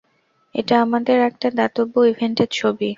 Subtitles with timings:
[0.55, 2.89] এটা আমাদের একটা দাতব্য ইভেন্টের ছবি।